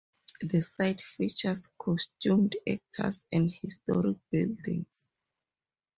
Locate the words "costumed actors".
1.77-3.23